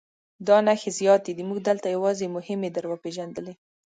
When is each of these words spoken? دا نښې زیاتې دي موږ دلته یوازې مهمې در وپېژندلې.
دا 0.47 0.57
نښې 0.65 0.91
زیاتې 0.99 1.31
دي 1.37 1.43
موږ 1.49 1.59
دلته 1.69 1.87
یوازې 1.95 2.33
مهمې 2.35 2.69
در 2.71 2.85
وپېژندلې. 2.91 3.53